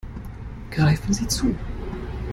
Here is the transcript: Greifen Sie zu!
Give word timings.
Greifen 0.71 1.13
Sie 1.13 1.27
zu! 1.27 1.55